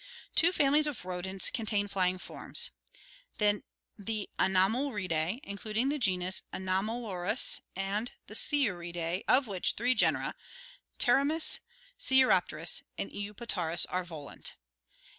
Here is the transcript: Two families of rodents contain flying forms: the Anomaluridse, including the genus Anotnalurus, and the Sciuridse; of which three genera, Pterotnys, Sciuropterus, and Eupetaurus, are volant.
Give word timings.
Two 0.35 0.51
families 0.51 0.87
of 0.87 1.05
rodents 1.05 1.51
contain 1.51 1.87
flying 1.87 2.17
forms: 2.17 2.71
the 3.37 3.61
Anomaluridse, 4.39 5.39
including 5.43 5.89
the 5.89 5.99
genus 5.99 6.41
Anotnalurus, 6.51 7.59
and 7.75 8.11
the 8.25 8.33
Sciuridse; 8.33 9.23
of 9.27 9.45
which 9.45 9.73
three 9.73 9.93
genera, 9.93 10.33
Pterotnys, 10.97 11.59
Sciuropterus, 11.99 12.81
and 12.97 13.11
Eupetaurus, 13.11 13.85
are 13.91 14.03
volant. 14.03 14.55